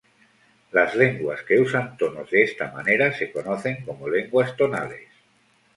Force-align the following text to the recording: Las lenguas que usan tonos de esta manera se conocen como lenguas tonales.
Las 0.71 0.95
lenguas 0.95 1.43
que 1.43 1.59
usan 1.59 1.95
tonos 1.95 2.27
de 2.31 2.41
esta 2.41 2.71
manera 2.71 3.13
se 3.13 3.31
conocen 3.31 3.85
como 3.85 4.09
lenguas 4.09 4.57
tonales. 4.57 5.07